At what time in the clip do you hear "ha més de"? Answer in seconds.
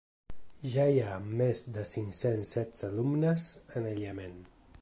1.09-1.85